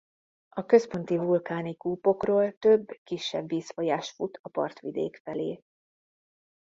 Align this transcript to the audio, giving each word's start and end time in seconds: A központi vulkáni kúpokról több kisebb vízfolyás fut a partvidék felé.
A 0.49 0.65
központi 0.65 1.17
vulkáni 1.17 1.77
kúpokról 1.77 2.57
több 2.57 2.87
kisebb 3.03 3.47
vízfolyás 3.47 4.09
fut 4.11 4.39
a 4.41 4.49
partvidék 4.49 5.15
felé. 5.23 5.63